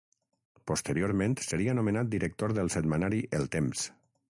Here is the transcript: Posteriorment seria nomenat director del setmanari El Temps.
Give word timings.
Posteriorment 0.71 1.37
seria 1.49 1.77
nomenat 1.83 2.13
director 2.17 2.59
del 2.61 2.77
setmanari 2.79 3.25
El 3.41 3.51
Temps. 3.59 3.91